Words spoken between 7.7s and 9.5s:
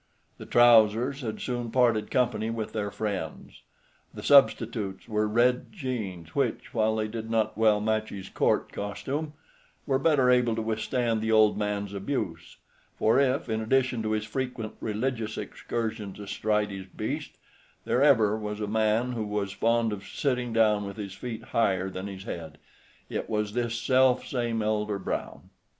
match his court costume,